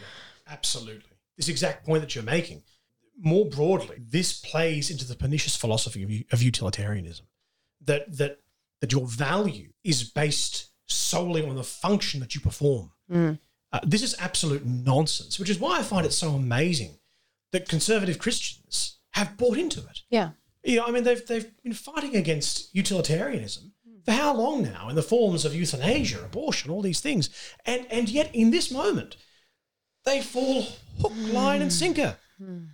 absolutely. 0.47 1.11
This 1.38 1.49
exact 1.49 1.85
point 1.85 2.01
that 2.01 2.15
you're 2.15 2.23
making. 2.23 2.63
More 3.21 3.45
broadly, 3.45 3.97
this 3.99 4.39
plays 4.39 4.89
into 4.89 5.05
the 5.05 5.15
pernicious 5.15 5.55
philosophy 5.55 6.03
of, 6.03 6.33
of 6.33 6.41
utilitarianism 6.41 7.27
that, 7.85 8.17
that, 8.17 8.39
that 8.81 8.91
your 8.91 9.05
value 9.05 9.69
is 9.83 10.03
based 10.03 10.69
solely 10.86 11.45
on 11.45 11.55
the 11.55 11.63
function 11.63 12.19
that 12.19 12.36
you 12.36 12.41
perform. 12.41 12.91
Mm. 13.12 13.39
Uh, 13.71 13.79
this 13.83 14.01
is 14.01 14.15
absolute 14.19 14.65
nonsense, 14.65 15.38
which 15.39 15.50
is 15.50 15.59
why 15.59 15.79
I 15.79 15.83
find 15.83 16.05
it 16.05 16.13
so 16.13 16.31
amazing 16.31 16.98
that 17.51 17.69
conservative 17.69 18.19
Christians 18.19 18.98
have 19.12 19.38
bought 19.38 19.57
into 19.57 19.79
it. 19.79 20.01
yeah. 20.09 20.31
You 20.62 20.75
know, 20.75 20.86
I 20.86 20.91
mean, 20.91 21.05
they've, 21.05 21.25
they've 21.25 21.50
been 21.63 21.74
fighting 21.74 22.17
against 22.17 22.75
utilitarianism 22.75 23.71
for 24.03 24.12
how 24.12 24.36
long 24.36 24.63
now 24.63 24.89
in 24.89 24.95
the 24.95 25.01
forms 25.01 25.45
of 25.45 25.55
euthanasia, 25.55 26.21
abortion, 26.24 26.69
all 26.69 26.81
these 26.81 27.00
things. 27.00 27.29
And, 27.65 27.88
and 27.89 28.09
yet, 28.09 28.29
in 28.33 28.51
this 28.51 28.69
moment, 28.69 29.15
they 30.03 30.21
fall 30.21 30.63
hook, 31.00 31.13
line, 31.31 31.62
and 31.62 31.71
sinker 31.71 32.17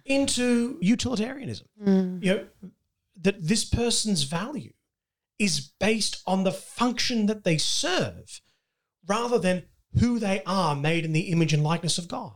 into 0.06 0.80
utilitarianism. 0.82 1.68
You 2.24 2.34
know, 2.34 2.46
that 3.22 3.48
this 3.48 3.66
person's 3.66 4.24
value 4.24 4.74
is 5.40 5.72
based 5.80 6.22
on 6.26 6.44
the 6.44 6.52
function 6.52 7.26
that 7.26 7.44
they 7.44 7.58
serve 7.58 8.42
rather 9.08 9.38
than 9.38 9.64
who 10.00 10.20
they 10.20 10.42
are 10.46 10.76
made 10.76 11.06
in 11.06 11.14
the 11.14 11.32
image 11.32 11.54
and 11.54 11.64
likeness 11.64 11.98
of 11.98 12.08
God. 12.08 12.34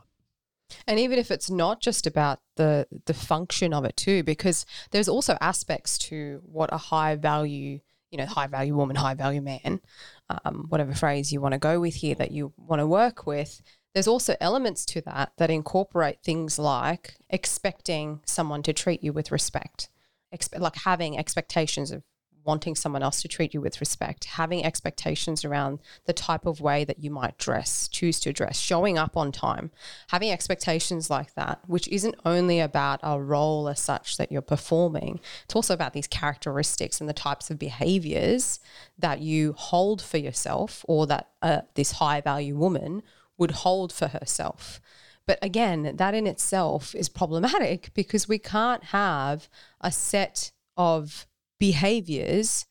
And 0.88 1.00
even 1.00 1.18
if 1.18 1.32
it's 1.32 1.50
not 1.50 1.82
just 1.82 2.06
about 2.06 2.39
the 2.56 2.88
the 3.06 3.13
function 3.13 3.74
of 3.74 3.86
it 3.86 3.98
too, 3.98 4.24
because 4.24 4.65
there's 4.91 5.10
also 5.10 5.38
aspects 5.41 5.98
to 5.98 6.41
what 6.44 6.72
a 6.72 6.77
high 6.77 7.15
value, 7.15 7.79
you 8.12 8.18
know, 8.18 8.25
high 8.25 8.48
value 8.48 8.75
woman, 8.75 8.96
high 8.96 9.15
value 9.15 9.41
man, 9.41 9.82
um, 10.29 10.65
whatever 10.70 10.94
phrase 10.94 11.32
you 11.32 11.41
want 11.41 11.53
to 11.53 11.60
go 11.60 11.79
with 11.79 11.96
here 11.96 12.15
that 12.15 12.32
you 12.32 12.53
want 12.56 12.79
to 12.79 12.88
work 12.88 13.25
with. 13.25 13.62
There's 13.94 14.08
also 14.08 14.36
elements 14.39 14.86
to 14.88 15.01
that 15.01 15.32
that 15.38 15.50
incorporate 15.50 16.20
things 16.24 16.60
like 16.60 17.15
expecting 17.29 18.22
someone 18.25 18.62
to 18.63 18.74
treat 18.74 19.03
you 19.03 19.12
with 19.12 19.32
respect, 19.32 19.89
Expe- 20.34 20.60
like 20.60 20.75
having 20.75 21.18
expectations 21.18 21.89
of 21.91 22.03
wanting 22.43 22.75
someone 22.75 23.03
else 23.03 23.22
to 23.22 23.27
treat 23.27 23.53
you 23.53 23.62
with 23.62 23.79
respect, 23.79 24.25
having 24.25 24.65
expectations 24.65 25.46
around 25.46 25.79
the 26.05 26.13
type 26.13 26.46
of 26.46 26.62
way 26.62 26.84
that 26.84 27.03
you 27.03 27.12
might 27.12 27.38
dress, 27.38 27.88
choose 27.88 28.19
to 28.19 28.34
dress, 28.34 28.58
showing 28.58 28.98
up 28.98 29.15
on 29.15 29.31
time, 29.31 29.72
having 30.10 30.31
expectations 30.31 31.10
like 31.10 31.34
that, 31.36 31.60
which 31.67 31.88
isn't 31.89 32.15
only 32.25 32.60
about 32.60 33.00
a 33.03 33.19
role 33.19 33.67
as 33.67 33.79
such 33.79 34.17
that 34.17 34.31
you're 34.31 34.41
performing, 34.41 35.19
it's 35.46 35.55
also 35.55 35.74
about 35.74 35.93
these 35.93 36.08
characteristics 36.08 37.00
and 37.00 37.10
the 37.10 37.13
types 37.13 37.50
of 37.50 37.60
behaviors 37.60 38.60
that 38.98 39.22
you 39.22 39.53
hold 39.53 40.01
for 40.01 40.17
yourself 40.17 40.84
or 40.88 41.08
that 41.08 41.29
uh, 41.41 41.62
this 41.75 41.93
high 41.93 42.22
value 42.22 42.55
woman 42.55 43.03
would 43.38 43.51
hold 43.51 43.93
for 43.93 44.08
herself. 44.08 44.81
But 45.25 45.39
again, 45.43 45.96
that 45.98 46.15
in 46.15 46.25
itself 46.25 46.96
is 46.96 47.08
problematic 47.08 47.91
because 47.93 48.27
we 48.27 48.39
can't 48.39 48.86
have 48.86 49.48
a 49.79 49.91
set 49.91 50.51
of 50.75 51.27
behaviors 51.60 52.66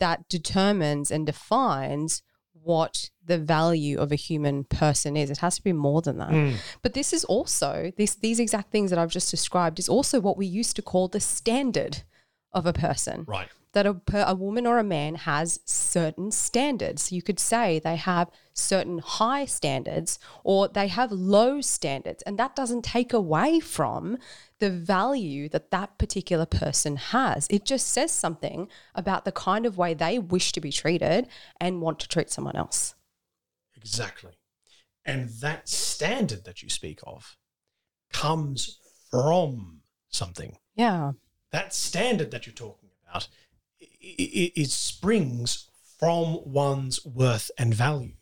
that 0.00 0.28
determines 0.28 1.10
and 1.10 1.26
defines 1.26 2.22
what 2.52 3.10
the 3.24 3.38
value 3.38 3.98
of 3.98 4.12
a 4.12 4.16
human 4.16 4.64
person 4.64 5.16
is. 5.16 5.30
It 5.30 5.38
has 5.38 5.56
to 5.56 5.62
be 5.64 5.72
more 5.72 6.02
than 6.02 6.18
that. 6.18 6.30
Mm. 6.30 6.56
But 6.82 6.94
this 6.94 7.12
is 7.12 7.24
also 7.24 7.92
this 7.96 8.14
these 8.14 8.38
exact 8.40 8.70
things 8.70 8.90
that 8.90 8.98
I've 8.98 9.10
just 9.10 9.30
described 9.30 9.78
is 9.78 9.88
also 9.88 10.20
what 10.20 10.36
we 10.36 10.46
used 10.46 10.76
to 10.76 10.82
call 10.82 11.08
the 11.08 11.20
standard 11.20 12.02
of 12.52 12.66
a 12.66 12.72
person 12.72 13.24
Right. 13.26 13.48
that 13.72 13.86
a, 13.86 13.96
a 14.12 14.34
woman 14.34 14.66
or 14.66 14.78
a 14.78 14.84
man 14.84 15.14
has 15.16 15.60
certain 15.64 16.30
standards. 16.30 17.12
You 17.12 17.22
could 17.22 17.38
say 17.38 17.78
they 17.78 17.96
have 17.96 18.30
certain 18.58 18.98
high 18.98 19.44
standards 19.44 20.18
or 20.44 20.68
they 20.68 20.88
have 20.88 21.12
low 21.12 21.60
standards. 21.60 22.22
And 22.22 22.38
that 22.38 22.56
doesn't 22.56 22.82
take 22.82 23.12
away 23.12 23.60
from 23.60 24.18
the 24.58 24.70
value 24.70 25.48
that 25.50 25.70
that 25.70 25.98
particular 25.98 26.46
person 26.46 26.96
has. 26.96 27.46
It 27.50 27.64
just 27.64 27.88
says 27.88 28.10
something 28.10 28.68
about 28.94 29.24
the 29.24 29.32
kind 29.32 29.66
of 29.66 29.78
way 29.78 29.94
they 29.94 30.18
wish 30.18 30.52
to 30.52 30.60
be 30.60 30.72
treated 30.72 31.28
and 31.60 31.80
want 31.80 32.00
to 32.00 32.08
treat 32.08 32.30
someone 32.30 32.56
else. 32.56 32.94
Exactly. 33.76 34.32
And 35.04 35.28
that 35.40 35.68
standard 35.68 36.44
that 36.44 36.62
you 36.62 36.68
speak 36.68 37.00
of 37.04 37.36
comes 38.12 38.78
from 39.10 39.80
something. 40.08 40.58
Yeah. 40.74 41.12
That 41.52 41.72
standard 41.72 42.30
that 42.32 42.46
you're 42.46 42.54
talking 42.54 42.90
about, 43.08 43.28
it, 43.80 44.52
it 44.54 44.70
springs 44.70 45.68
from 45.98 46.38
one's 46.44 47.04
worth 47.04 47.50
and 47.58 47.74
value? 47.74 48.12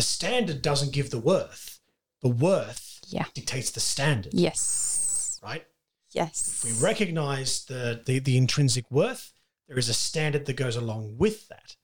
The 0.00 0.04
standard 0.04 0.62
doesn't 0.62 0.94
give 0.94 1.10
the 1.10 1.18
worth. 1.18 1.78
The 2.22 2.30
worth 2.30 3.00
Yeah. 3.08 3.26
dictates 3.34 3.70
the 3.70 3.80
standard, 3.80 4.32
Yes. 4.32 5.38
right? 5.42 5.66
Yes. 6.12 6.40
If 6.40 6.64
we 6.64 6.72
recognize 6.82 7.66
the, 7.66 8.02
the, 8.06 8.18
the 8.18 8.38
intrinsic 8.38 8.90
worth, 8.90 9.34
there 9.68 9.78
is 9.78 9.90
a 9.90 9.92
standard 9.92 10.46
that 10.46 10.54
goes 10.54 10.74
along 10.74 11.18
with 11.18 11.48
that. 11.48 11.76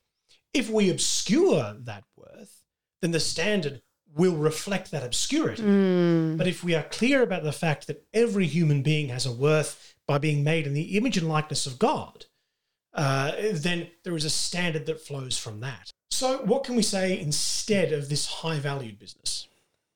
If 0.51 0.67
we 0.67 0.89
obscure 0.89 1.75
that 1.81 2.05
worth, 2.15 2.63
then 3.01 3.11
the 3.11 3.19
standard 3.19 3.83
will 4.15 4.35
reflect 4.35 4.89
that 4.89 5.03
obscurity. 5.03 5.61
Mm. 5.61 6.37
But 6.39 6.47
if 6.47 6.63
we 6.63 6.73
are 6.73 6.81
clear 6.89 7.21
about 7.21 7.43
the 7.43 7.51
fact 7.51 7.85
that 7.85 8.03
every 8.15 8.47
human 8.47 8.81
being 8.81 9.09
has 9.09 9.27
a 9.27 9.31
worth 9.31 9.93
by 10.07 10.17
being 10.17 10.43
made 10.43 10.65
in 10.65 10.73
the 10.73 10.97
image 10.97 11.17
and 11.17 11.29
likeness 11.29 11.67
of 11.67 11.77
God, 11.77 12.25
uh, 12.95 13.33
then 13.53 13.91
there 14.03 14.15
is 14.15 14.25
a 14.25 14.31
standard 14.31 14.87
that 14.87 15.01
flows 15.01 15.37
from 15.37 15.59
that. 15.59 15.91
So, 16.17 16.39
what 16.39 16.63
can 16.63 16.75
we 16.75 16.81
say 16.81 17.19
instead 17.19 17.91
of 17.93 18.09
this 18.09 18.25
high 18.25 18.59
valued 18.59 18.97
business? 18.97 19.47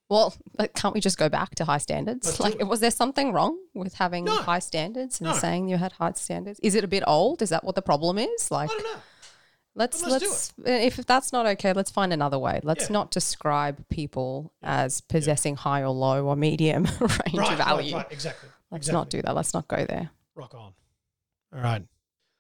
Well, 0.08 0.36
can't 0.76 0.94
we 0.94 1.00
just 1.02 1.18
go 1.18 1.30
back 1.30 1.56
to 1.56 1.66
high 1.66 1.78
standards? 1.80 2.28
Let's 2.28 2.40
like, 2.40 2.68
was 2.68 2.80
there 2.80 2.92
something 2.92 3.32
wrong 3.34 3.58
with 3.74 3.96
having 3.96 4.26
No. 4.26 4.36
high 4.38 4.60
standards 4.60 5.20
and 5.20 5.30
No. 5.30 5.36
saying 5.36 5.70
you 5.70 5.78
had 5.78 5.94
high 5.94 6.12
standards? 6.12 6.60
Is 6.62 6.76
it 6.76 6.84
a 6.84 6.88
bit 6.88 7.04
old? 7.08 7.42
Is 7.42 7.50
that 7.50 7.64
what 7.64 7.74
the 7.76 7.82
problem 7.82 8.18
is? 8.20 8.52
Like, 8.52 8.70
I 8.70 8.74
don't 8.74 8.84
know. 8.84 9.00
let's 9.74 10.04
let's 10.04 10.54
let's 10.64 10.88
if 10.98 10.98
that's 11.08 11.32
not 11.34 11.46
okay, 11.48 11.74
let's 11.74 11.90
find 11.92 12.12
another 12.14 12.38
way. 12.38 12.60
Let's 12.62 12.86
Yeah. 12.90 12.94
not 12.94 13.10
describe 13.10 13.88
people 13.90 14.52
as 14.62 15.02
possessing 15.02 15.56
high 15.56 15.82
or 15.82 15.90
low 15.90 16.26
or 16.26 16.36
medium 16.36 16.84
range 17.00 17.02
Right, 17.34 17.34
of 17.34 17.40
right, 17.40 17.58
value. 17.58 17.96
right, 17.96 18.12
exactly. 18.12 18.50
Let's 18.70 18.82
exactly. 18.88 18.94
not 19.00 19.10
do 19.10 19.22
that. 19.24 19.34
Let's 19.34 19.54
not 19.56 19.68
go 19.68 19.86
there. 19.86 20.12
Rock 20.36 20.54
on. 20.54 20.74
All 21.56 21.62
right. 21.62 21.84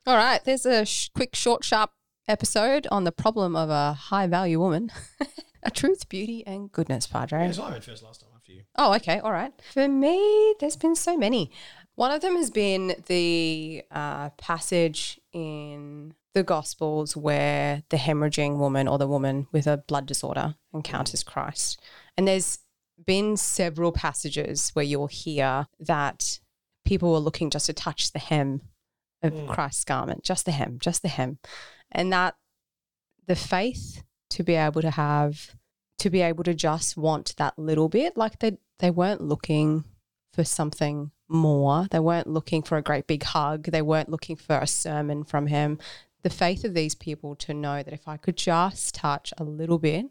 All 0.06 0.18
right, 0.18 0.44
there's 0.44 0.66
a 0.66 0.86
sh- 0.86 1.10
quick, 1.16 1.36
short, 1.36 1.64
sharp 1.64 1.92
episode 2.28 2.88
on 2.92 3.04
the 3.04 3.12
problem 3.12 3.56
of 3.56 3.70
a 3.70 3.94
high 3.94 4.28
value 4.28 4.60
woman. 4.60 4.92
a 5.64 5.72
truth, 5.72 6.10
beauty, 6.10 6.44
and 6.46 6.72
goodness, 6.72 7.08
Padre. 7.08 7.46
Yeah, 7.46 7.52
so 7.52 7.64
I 7.64 7.72
went 7.72 7.84
first 7.84 8.04
last 8.04 8.22
time 8.22 8.30
after 8.36 8.52
you. 8.52 8.64
Oh, 8.78 8.94
okay. 8.96 9.20
All 9.20 9.32
right. 9.32 9.52
For 9.74 9.88
me, 9.88 10.56
there's 10.60 10.76
been 10.76 10.96
so 10.96 11.18
many. 11.18 11.52
One 11.96 12.12
of 12.12 12.22
them 12.22 12.36
has 12.36 12.50
been 12.50 12.96
the 13.08 13.84
uh, 13.92 14.30
passage 14.32 15.20
in 15.34 16.14
the 16.34 16.44
Gospels 16.44 17.16
where 17.16 17.84
the 17.90 17.98
hemorrhaging 17.98 18.58
woman 18.58 18.88
or 18.88 18.98
the 18.98 19.08
woman 19.08 19.48
with 19.52 19.68
a 19.68 19.78
blood 19.78 20.06
disorder 20.06 20.56
encounters 20.74 21.24
Christ. 21.24 21.82
And 22.18 22.28
there's 22.28 22.60
been 23.06 23.36
several 23.38 23.92
passages 23.92 24.70
where 24.74 24.86
you'll 24.86 25.08
hear 25.08 25.68
that 25.80 26.40
people 26.86 27.12
were 27.12 27.20
looking 27.20 27.50
just 27.50 27.66
to 27.66 27.74
touch 27.74 28.12
the 28.12 28.20
hem 28.20 28.62
of 29.24 29.34
Mm. 29.34 29.48
Christ's 29.48 29.84
garment, 29.84 30.24
just 30.24 30.46
the 30.46 30.52
hem, 30.52 30.78
just 30.80 31.02
the 31.02 31.10
hem. 31.10 31.40
And 31.92 32.12
that 32.14 32.36
the 33.28 33.36
faith 33.36 34.04
to 34.32 34.44
be 34.44 34.56
able 34.56 34.82
to 34.82 34.92
have 34.92 35.56
to 36.00 36.10
be 36.10 36.22
able 36.22 36.44
to 36.44 36.54
just 36.54 36.98
want 36.98 37.36
that 37.38 37.58
little 37.60 37.88
bit 37.90 38.18
like 38.18 38.40
they 38.40 38.58
they 38.80 38.90
weren't 38.90 39.22
looking 39.22 39.84
for 40.34 40.44
something 40.44 41.12
more 41.28 41.88
they 41.92 42.00
weren't 42.00 42.28
looking 42.28 42.64
for 42.64 42.78
a 42.78 42.82
great 42.82 43.06
big 43.08 43.24
hug 43.24 43.66
they 43.66 43.82
weren't 43.82 44.10
looking 44.10 44.36
for 44.36 44.58
a 44.58 44.68
sermon 44.68 45.24
from 45.24 45.48
him 45.48 45.78
the 46.24 46.30
faith 46.30 46.64
of 46.64 46.74
these 46.74 46.96
people 46.96 47.36
to 47.36 47.54
know 47.54 47.84
that 47.84 47.94
if 47.94 48.08
i 48.08 48.18
could 48.18 48.36
just 48.36 48.96
touch 48.96 49.34
a 49.38 49.44
little 49.44 49.78
bit 49.78 50.06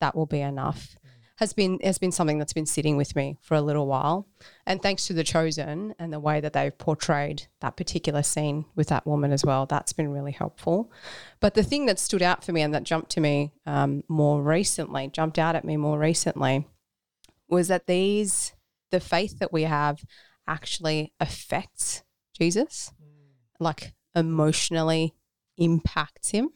that 0.00 0.14
will 0.14 0.26
be 0.26 0.40
enough 0.40 0.96
has 1.36 1.52
been 1.52 1.80
has 1.82 1.98
been 1.98 2.12
something 2.12 2.38
that's 2.38 2.52
been 2.52 2.66
sitting 2.66 2.96
with 2.96 3.16
me 3.16 3.38
for 3.40 3.54
a 3.54 3.60
little 3.60 3.86
while. 3.86 4.28
And 4.66 4.80
thanks 4.80 5.06
to 5.06 5.12
the 5.12 5.24
chosen 5.24 5.94
and 5.98 6.12
the 6.12 6.20
way 6.20 6.40
that 6.40 6.52
they've 6.52 6.76
portrayed 6.76 7.46
that 7.60 7.76
particular 7.76 8.22
scene 8.22 8.66
with 8.74 8.88
that 8.88 9.06
woman 9.06 9.32
as 9.32 9.44
well 9.44 9.66
that's 9.66 9.92
been 9.92 10.10
really 10.10 10.32
helpful. 10.32 10.92
But 11.40 11.54
the 11.54 11.64
thing 11.64 11.86
that 11.86 11.98
stood 11.98 12.22
out 12.22 12.44
for 12.44 12.52
me 12.52 12.62
and 12.62 12.74
that 12.74 12.84
jumped 12.84 13.10
to 13.12 13.20
me 13.20 13.52
um, 13.66 14.04
more 14.08 14.42
recently 14.42 15.08
jumped 15.08 15.38
out 15.38 15.56
at 15.56 15.64
me 15.64 15.76
more 15.76 15.98
recently 15.98 16.66
was 17.48 17.68
that 17.68 17.86
these 17.86 18.52
the 18.90 19.00
faith 19.00 19.38
that 19.38 19.52
we 19.52 19.62
have 19.62 20.04
actually 20.46 21.12
affects 21.18 22.02
jesus 22.38 22.92
like 23.58 23.94
emotionally 24.14 25.14
impacts 25.56 26.30
him 26.30 26.50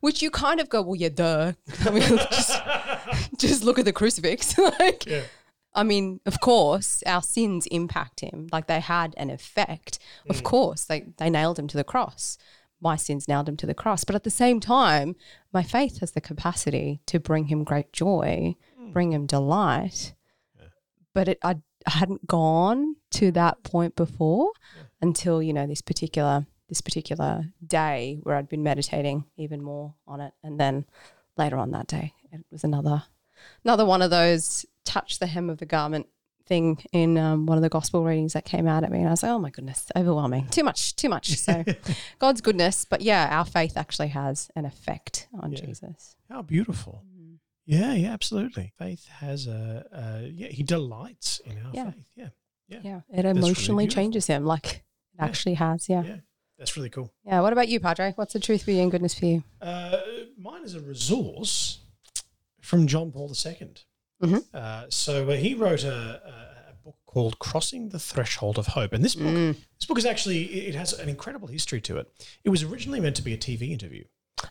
which 0.00 0.22
you 0.22 0.30
kind 0.30 0.60
of 0.60 0.68
go 0.68 0.82
well 0.82 0.96
yeah 0.96 1.08
duh 1.08 1.52
i 1.86 1.90
mean 1.90 2.16
just 2.30 2.60
just 3.36 3.64
look 3.64 3.78
at 3.78 3.84
the 3.84 3.92
crucifix 3.92 4.56
like 4.80 5.06
Yeah. 5.06 5.22
I 5.74 5.84
mean, 5.84 6.20
of 6.26 6.40
course, 6.40 7.02
our 7.06 7.22
sins 7.22 7.66
impact 7.66 8.20
him. 8.20 8.48
Like 8.50 8.66
they 8.66 8.80
had 8.80 9.14
an 9.16 9.30
effect. 9.30 9.98
Of 10.28 10.40
mm. 10.40 10.44
course, 10.44 10.84
they, 10.84 11.06
they 11.18 11.30
nailed 11.30 11.58
him 11.58 11.68
to 11.68 11.76
the 11.76 11.84
cross. 11.84 12.38
My 12.80 12.96
sins 12.96 13.28
nailed 13.28 13.48
him 13.48 13.56
to 13.58 13.66
the 13.66 13.74
cross. 13.74 14.04
But 14.04 14.16
at 14.16 14.24
the 14.24 14.30
same 14.30 14.58
time, 14.58 15.14
my 15.52 15.62
faith 15.62 16.00
has 16.00 16.12
the 16.12 16.20
capacity 16.20 17.00
to 17.06 17.20
bring 17.20 17.46
him 17.46 17.62
great 17.62 17.92
joy, 17.92 18.56
mm. 18.80 18.92
bring 18.92 19.12
him 19.12 19.26
delight. 19.26 20.14
But 21.14 21.28
it, 21.28 21.38
I, 21.42 21.56
I 21.86 21.90
hadn't 21.90 22.26
gone 22.26 22.96
to 23.12 23.30
that 23.32 23.62
point 23.62 23.96
before 23.96 24.52
until, 25.00 25.42
you 25.42 25.52
know, 25.52 25.66
this 25.66 25.82
particular 25.82 26.46
this 26.70 26.80
particular 26.80 27.44
day 27.66 28.18
where 28.22 28.36
I'd 28.36 28.48
been 28.48 28.62
meditating 28.62 29.26
even 29.36 29.62
more 29.62 29.94
on 30.06 30.20
it. 30.22 30.32
And 30.42 30.58
then 30.58 30.86
later 31.36 31.58
on 31.58 31.72
that 31.72 31.86
day, 31.86 32.14
it 32.32 32.40
was 32.50 32.64
another 32.64 33.02
another 33.64 33.84
one 33.84 34.00
of 34.02 34.10
those 34.10 34.64
touch 34.84 35.18
the 35.18 35.26
hem 35.26 35.50
of 35.50 35.58
the 35.58 35.66
garment 35.66 36.06
thing 36.46 36.82
in 36.92 37.16
um, 37.18 37.44
one 37.46 37.56
of 37.58 37.62
the 37.62 37.68
gospel 37.68 38.02
readings 38.04 38.32
that 38.34 38.44
came 38.44 38.66
out 38.66 38.82
at 38.84 38.90
me 38.90 38.98
and 38.98 39.06
i 39.06 39.10
was 39.12 39.22
like 39.22 39.30
oh 39.30 39.38
my 39.38 39.50
goodness 39.50 39.86
overwhelming 39.96 40.46
too 40.48 40.64
much 40.64 40.96
too 40.96 41.08
much 41.08 41.38
so 41.38 41.64
god's 42.18 42.40
goodness 42.40 42.84
but 42.84 43.00
yeah 43.02 43.28
our 43.30 43.44
faith 43.44 43.76
actually 43.76 44.08
has 44.08 44.50
an 44.56 44.64
effect 44.64 45.28
on 45.40 45.52
Yeah. 45.52 45.60
jesus 45.60 46.16
How 46.28 46.42
beautiful. 46.42 47.04
Yeah, 47.66 47.92
yeah, 47.94 48.12
absolutely. 48.12 48.72
Faith 48.78 49.06
has 49.20 49.46
a, 49.46 49.84
a 49.92 50.28
yeah, 50.28 50.48
he 50.48 50.64
delights 50.64 51.40
in 51.44 51.56
our 51.64 51.70
Yeah. 51.72 51.90
faith. 51.92 52.06
Yeah. 52.16 52.28
Yeah. 52.68 52.80
yeah 52.82 53.00
it 53.16 53.24
emotionally 53.24 53.84
beautiful. 53.84 54.02
changes 54.02 54.26
him 54.26 54.44
like 54.44 54.66
it 54.66 54.82
Yeah. 55.18 55.24
actually 55.24 55.54
has 55.54 55.88
Yeah. 55.88 56.02
That's 56.60 56.76
really 56.76 56.90
cool. 56.90 57.12
Yeah. 57.24 57.40
What 57.40 57.52
about 57.52 57.68
you, 57.68 57.80
Padre? 57.80 58.12
What's 58.14 58.32
the 58.34 58.38
truth 58.38 58.62
for 58.62 58.70
you 58.70 58.82
and 58.82 58.90
goodness 58.92 59.14
for 59.18 59.26
you? 59.26 59.42
Uh, 59.60 59.96
mine 60.38 60.62
is 60.62 60.74
a 60.76 60.80
resource 60.80 61.80
from 62.60 62.86
John 62.86 63.10
Paul 63.10 63.32
II. 63.44 63.72
Mhm. 64.22 64.44
Uh, 64.54 64.84
so 64.90 65.28
uh, 65.30 65.32
he 65.36 65.54
wrote 65.54 65.82
a, 65.82 65.90
a, 65.92 66.70
a 66.70 66.74
book 66.84 66.96
called 67.06 67.38
"Crossing 67.38 67.88
the 67.88 67.98
Threshold 67.98 68.58
of 68.58 68.68
Hope," 68.68 68.92
and 68.92 69.02
this 69.02 69.14
book, 69.16 69.26
Mm. 69.34 69.56
this 69.78 69.86
book 69.86 69.96
is 69.98 70.04
actually 70.06 70.42
it 70.68 70.74
has 70.74 70.92
an 70.92 71.08
incredible 71.08 71.48
history 71.48 71.80
to 71.80 71.96
it. 71.96 72.06
It 72.44 72.50
was 72.50 72.62
originally 72.62 73.00
meant 73.00 73.16
to 73.16 73.22
be 73.22 73.32
a 73.32 73.38
TV 73.38 73.70
interview. 73.72 74.04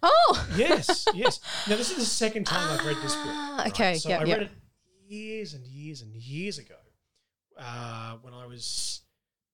Oh. 0.04 0.48
Yes, 0.58 1.06
yes. 1.14 1.40
Now 1.68 1.76
this 1.78 1.92
is 1.92 1.98
the 1.98 2.06
second 2.06 2.46
time 2.46 2.68
I've 2.78 2.86
read 2.86 2.98
this 3.04 3.14
book. 3.16 3.26
Ah, 3.28 3.68
okay, 3.68 3.96
So 3.96 4.10
yep, 4.10 4.22
I 4.22 4.24
yep. 4.26 4.38
read 4.40 4.48
it 4.48 4.52
years 5.08 5.54
and 5.54 5.66
years 5.68 6.02
and 6.02 6.16
years 6.16 6.58
ago 6.58 6.76
uh, 7.58 8.16
when 8.22 8.34
I 8.34 8.46
was 8.48 9.02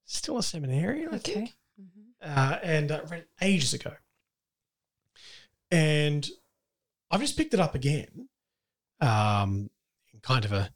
still 0.05 0.37
a 0.37 0.43
seminarian. 0.43 1.13
I 1.13 1.17
think 1.17 1.53
Okay. 1.79 2.31
uh, 2.33 2.57
and 2.63 2.91
I 2.91 2.99
read 3.01 3.21
it 3.21 3.29
ages 3.41 3.73
ago. 3.73 3.93
And 5.71 6.27
I've 7.11 7.21
just 7.21 7.37
picked 7.37 7.53
it 7.53 7.59
up 7.59 7.75
again, 7.75 8.29
um, 9.01 9.69
in 10.13 10.19
kind 10.21 10.45
of 10.45 10.51
a, 10.53 10.69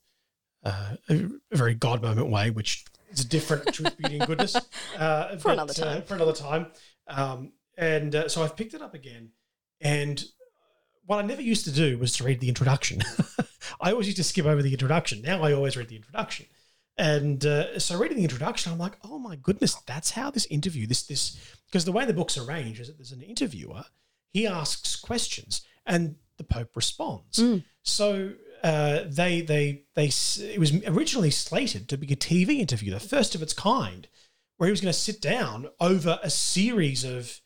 uh, 0.63 0.95
a 1.09 1.29
very 1.51 1.73
God 1.73 2.01
moment 2.01 2.29
way, 2.29 2.49
which 2.49 2.85
is 3.11 3.21
a 3.21 3.27
different 3.27 3.67
truth, 3.73 3.97
beauty, 3.97 4.17
and 4.17 4.27
goodness 4.27 4.55
uh, 4.97 5.37
For 5.37 5.51
another 5.51 5.71
uh, 5.71 5.85
time. 5.85 6.01
for 6.03 6.15
another 6.15 6.33
time. 6.33 6.67
Um, 7.07 7.53
and 7.77 8.13
uh, 8.15 8.27
so 8.29 8.43
I've 8.43 8.55
picked 8.55 8.73
it 8.73 8.81
up 8.81 8.93
again, 8.93 9.29
and 9.79 10.23
what 11.05 11.17
I 11.17 11.21
never 11.27 11.41
used 11.41 11.63
to 11.65 11.71
do 11.71 11.97
was 11.97 12.13
to 12.17 12.23
read 12.23 12.39
the 12.39 12.49
introduction. 12.49 13.01
I 13.81 13.91
always 13.91 14.07
used 14.07 14.17
to 14.17 14.23
skip 14.23 14.45
over 14.45 14.61
the 14.61 14.71
introduction. 14.73 15.21
Now 15.21 15.41
I 15.43 15.53
always 15.53 15.77
read 15.77 15.87
the 15.87 15.95
introduction. 15.95 16.45
And 16.99 17.45
uh, 17.45 17.79
so 17.79 17.97
reading 17.97 18.17
the 18.17 18.23
introduction, 18.23 18.73
I'm 18.73 18.77
like, 18.77 18.97
oh 19.05 19.17
my 19.17 19.37
goodness, 19.37 19.73
that's 19.87 20.11
how 20.11 20.29
this 20.31 20.45
interview, 20.47 20.85
this 20.85 21.03
this 21.03 21.39
because 21.65 21.85
the 21.85 21.93
way 21.93 22.03
the 22.03 22.13
book's 22.13 22.37
arranged 22.37 22.81
is 22.81 22.87
that 22.87 22.97
there's 22.97 23.13
an 23.13 23.21
interviewer, 23.21 23.85
he 24.33 24.45
asks 24.45 24.97
questions, 24.97 25.61
and 25.85 26.17
the 26.37 26.43
Pope 26.43 26.75
responds. 26.75 27.39
Mm. 27.39 27.63
So 27.83 28.33
uh, 28.63 29.05
they 29.07 29.39
they 29.39 29.83
they 29.95 30.07
it 30.07 30.59
was 30.59 30.73
originally 30.85 31.31
slated 31.31 31.87
to 31.87 31.97
be 31.97 32.11
a 32.11 32.17
TV 32.17 32.59
interview, 32.59 32.91
the 32.91 32.99
first 32.99 33.33
of 33.33 33.41
its 33.41 33.53
kind, 33.53 34.09
where 34.57 34.67
he 34.67 34.71
was 34.71 34.81
going 34.81 34.91
to 34.91 34.99
sit 34.99 35.21
down 35.21 35.69
over 35.79 36.19
a 36.21 36.29
series 36.29 37.05
of 37.05 37.39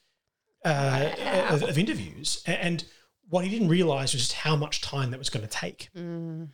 uh, 0.65 1.11
of, 1.51 1.61
of 1.61 1.77
interviews, 1.77 2.41
and 2.47 2.85
what 3.29 3.45
he 3.45 3.51
didn't 3.51 3.69
realize 3.69 4.13
was 4.13 4.23
just 4.23 4.33
how 4.33 4.55
much 4.55 4.81
time 4.81 5.11
that 5.11 5.19
was 5.19 5.29
going 5.29 5.45
to 5.45 5.51
take. 5.51 5.89
Mm. 5.95 6.47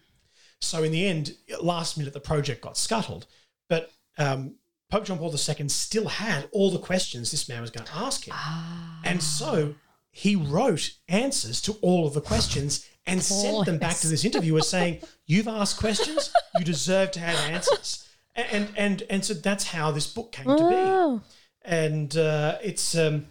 So 0.61 0.83
in 0.83 0.91
the 0.91 1.05
end, 1.05 1.35
last 1.61 1.97
minute, 1.97 2.13
the 2.13 2.19
project 2.19 2.61
got 2.61 2.77
scuttled. 2.77 3.27
But 3.69 3.91
um, 4.17 4.55
Pope 4.89 5.05
John 5.05 5.17
Paul 5.17 5.33
II 5.33 5.69
still 5.69 6.07
had 6.07 6.49
all 6.51 6.71
the 6.71 6.79
questions 6.79 7.31
this 7.31 7.47
man 7.47 7.61
was 7.61 7.71
going 7.71 7.85
to 7.85 7.95
ask 7.95 8.27
him. 8.27 8.33
Ah. 8.35 8.99
And 9.03 9.21
so 9.21 9.75
he 10.11 10.35
wrote 10.35 10.91
answers 11.07 11.61
to 11.61 11.73
all 11.81 12.07
of 12.07 12.13
the 12.13 12.21
questions 12.21 12.87
and 13.05 13.21
sent 13.21 13.65
them 13.65 13.77
back 13.77 13.97
to 13.97 14.07
this 14.07 14.25
interviewer 14.25 14.61
saying, 14.61 15.01
You've 15.25 15.47
asked 15.47 15.79
questions, 15.79 16.31
you 16.57 16.65
deserve 16.65 17.11
to 17.11 17.19
have 17.19 17.37
answers. 17.51 18.05
And 18.35 18.69
and 18.77 19.03
and 19.09 19.25
so 19.25 19.33
that's 19.33 19.65
how 19.65 19.91
this 19.91 20.07
book 20.07 20.31
came 20.31 20.45
to 20.45 20.69
be 20.69 21.29
and 21.63 22.15
uh, 22.17 22.57
it's 22.63 22.95
um, 22.95 23.27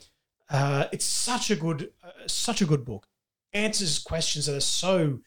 uh, 0.50 0.86
it's 0.92 1.04
such 1.04 1.50
a 1.50 1.56
good 1.56 1.90
uh, 2.02 2.10
such 2.26 2.62
a 2.62 2.66
good 2.66 2.84
book. 2.84 3.06
Answers 3.52 3.98
questions 3.98 4.46
that 4.46 4.56
are 4.56 4.60
so 4.60 5.20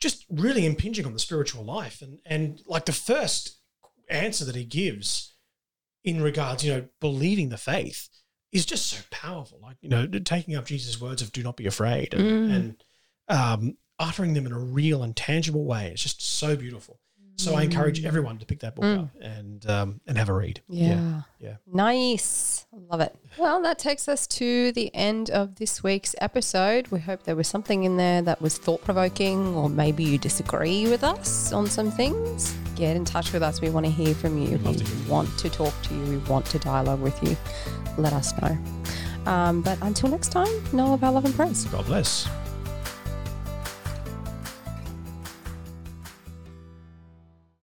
just 0.00 0.24
really 0.28 0.66
impinging 0.66 1.06
on 1.06 1.12
the 1.12 1.18
spiritual 1.18 1.64
life, 1.64 2.02
and 2.02 2.18
and 2.26 2.60
like 2.66 2.84
the 2.86 2.92
first 2.92 3.58
answer 4.10 4.44
that 4.44 4.54
he 4.56 4.64
gives 4.64 5.34
in 6.04 6.20
regards, 6.22 6.62
you 6.64 6.72
know, 6.72 6.86
believing 7.00 7.48
the 7.48 7.56
faith 7.56 8.08
is 8.52 8.66
just 8.66 8.86
so 8.86 8.98
powerful. 9.10 9.58
Like 9.62 9.76
you 9.80 9.88
know, 9.88 10.06
taking 10.06 10.54
up 10.54 10.66
Jesus' 10.66 11.00
words 11.00 11.22
of 11.22 11.32
"Do 11.32 11.42
not 11.42 11.56
be 11.56 11.66
afraid" 11.66 12.12
and, 12.14 12.22
Mm. 12.50 12.54
and 12.54 12.84
um, 13.28 13.76
uttering 13.98 14.34
them 14.34 14.44
in 14.46 14.52
a 14.52 14.58
real 14.58 15.02
and 15.02 15.16
tangible 15.16 15.64
way. 15.64 15.88
It's 15.90 16.02
just 16.02 16.20
so 16.22 16.54
beautiful. 16.56 17.00
So 17.36 17.56
I 17.56 17.62
encourage 17.64 18.04
everyone 18.04 18.38
to 18.38 18.46
pick 18.46 18.60
that 18.60 18.76
book 18.76 18.84
Mm. 18.84 19.02
up 19.04 19.08
and 19.20 19.66
um, 19.68 20.00
and 20.06 20.16
have 20.18 20.28
a 20.28 20.32
read. 20.34 20.62
Yeah. 20.68 21.22
yeah. 21.40 21.56
Nice. 21.66 22.53
Love 22.90 23.00
it. 23.00 23.14
Well, 23.38 23.62
that 23.62 23.78
takes 23.78 24.08
us 24.08 24.26
to 24.28 24.72
the 24.72 24.92
end 24.94 25.30
of 25.30 25.56
this 25.56 25.82
week's 25.82 26.14
episode. 26.20 26.88
We 26.88 26.98
hope 26.98 27.22
there 27.22 27.36
was 27.36 27.46
something 27.46 27.84
in 27.84 27.96
there 27.96 28.22
that 28.22 28.40
was 28.40 28.58
thought 28.58 28.82
provoking, 28.82 29.54
or 29.54 29.68
maybe 29.68 30.02
you 30.04 30.18
disagree 30.18 30.88
with 30.88 31.04
us 31.04 31.52
on 31.52 31.66
some 31.66 31.90
things. 31.90 32.54
Get 32.74 32.96
in 32.96 33.04
touch 33.04 33.32
with 33.32 33.42
us. 33.42 33.60
We 33.60 33.70
want 33.70 33.86
to 33.86 33.92
hear 33.92 34.14
from 34.14 34.38
you. 34.38 34.58
to 34.58 34.64
We 34.64 35.08
want 35.08 35.36
to 35.38 35.48
talk 35.48 35.74
to 35.84 35.94
you. 35.94 36.02
We 36.04 36.16
want 36.28 36.46
to 36.46 36.58
dialogue 36.58 37.00
with 37.00 37.22
you. 37.22 37.36
Let 37.96 38.12
us 38.12 38.32
know. 38.40 38.58
Um, 39.26 39.62
but 39.62 39.78
until 39.82 40.08
next 40.08 40.28
time, 40.28 40.48
know 40.72 40.94
of 40.94 41.04
our 41.04 41.12
love 41.12 41.24
and 41.24 41.34
praise. 41.34 41.64
God 41.66 41.86
bless. 41.86 42.28